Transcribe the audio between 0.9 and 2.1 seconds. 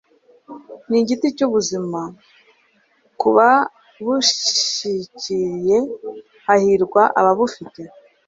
igiti cy'ubuzima